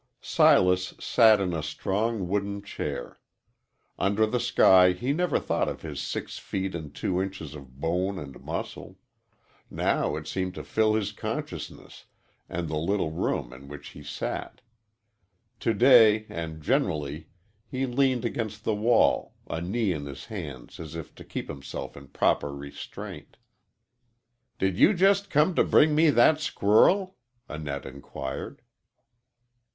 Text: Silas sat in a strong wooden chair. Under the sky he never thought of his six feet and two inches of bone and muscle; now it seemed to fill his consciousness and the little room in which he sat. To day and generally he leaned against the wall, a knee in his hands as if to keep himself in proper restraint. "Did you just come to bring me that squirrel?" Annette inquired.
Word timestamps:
Silas 0.19 0.95
sat 0.99 1.39
in 1.39 1.53
a 1.53 1.61
strong 1.61 2.27
wooden 2.27 2.63
chair. 2.63 3.19
Under 3.99 4.25
the 4.25 4.39
sky 4.39 4.93
he 4.93 5.13
never 5.13 5.39
thought 5.39 5.69
of 5.69 5.83
his 5.83 6.01
six 6.01 6.39
feet 6.39 6.73
and 6.73 6.95
two 6.95 7.21
inches 7.21 7.53
of 7.53 7.79
bone 7.79 8.17
and 8.17 8.41
muscle; 8.43 8.97
now 9.69 10.15
it 10.15 10.25
seemed 10.25 10.55
to 10.55 10.63
fill 10.63 10.95
his 10.95 11.11
consciousness 11.11 12.05
and 12.49 12.67
the 12.67 12.79
little 12.79 13.11
room 13.11 13.53
in 13.53 13.67
which 13.67 13.89
he 13.89 14.01
sat. 14.01 14.61
To 15.59 15.71
day 15.71 16.25
and 16.29 16.63
generally 16.63 17.27
he 17.67 17.85
leaned 17.85 18.25
against 18.25 18.63
the 18.63 18.73
wall, 18.73 19.35
a 19.47 19.61
knee 19.61 19.91
in 19.93 20.07
his 20.07 20.25
hands 20.25 20.79
as 20.79 20.95
if 20.95 21.13
to 21.13 21.23
keep 21.23 21.47
himself 21.47 21.95
in 21.95 22.07
proper 22.07 22.51
restraint. 22.51 23.37
"Did 24.57 24.79
you 24.79 24.95
just 24.95 25.29
come 25.29 25.53
to 25.53 25.63
bring 25.63 25.93
me 25.93 26.09
that 26.09 26.39
squirrel?" 26.39 27.17
Annette 27.47 27.85
inquired. 27.85 28.63